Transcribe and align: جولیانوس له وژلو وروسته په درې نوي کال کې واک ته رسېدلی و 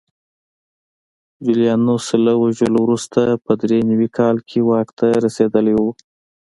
جولیانوس 1.45 2.05
له 2.25 2.33
وژلو 2.41 2.79
وروسته 2.85 3.19
په 3.45 3.51
درې 3.61 3.79
نوي 3.89 4.09
کال 4.17 4.35
کې 4.49 4.59
واک 4.69 4.89
ته 4.99 5.07
رسېدلی 5.25 5.75
و 5.77 5.81